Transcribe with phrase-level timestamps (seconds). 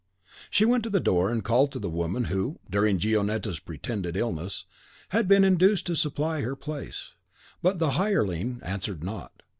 [0.49, 4.65] She went to the door and called to the woman who, during Gionetta's pretended illness,
[5.09, 7.11] had been induced to supply her place;
[7.61, 9.43] but the hireling answered not.